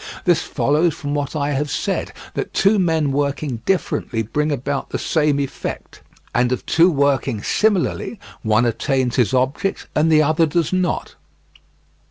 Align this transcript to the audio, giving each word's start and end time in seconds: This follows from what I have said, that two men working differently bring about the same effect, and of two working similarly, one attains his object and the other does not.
This 0.25 0.41
follows 0.41 0.95
from 0.95 1.13
what 1.13 1.35
I 1.35 1.51
have 1.51 1.69
said, 1.69 2.11
that 2.33 2.55
two 2.55 2.79
men 2.79 3.11
working 3.11 3.57
differently 3.67 4.23
bring 4.23 4.51
about 4.51 4.89
the 4.89 4.97
same 4.97 5.39
effect, 5.39 6.01
and 6.33 6.51
of 6.51 6.65
two 6.65 6.89
working 6.89 7.43
similarly, 7.43 8.19
one 8.41 8.65
attains 8.65 9.17
his 9.17 9.31
object 9.31 9.87
and 9.93 10.11
the 10.11 10.23
other 10.23 10.47
does 10.47 10.73
not. 10.73 11.17